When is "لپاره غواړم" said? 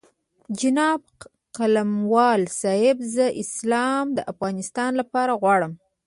5.01-5.73